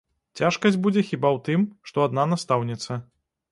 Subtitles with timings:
[0.39, 3.01] Цяжкасць будзе хіба ў тым, што адна настаўніца.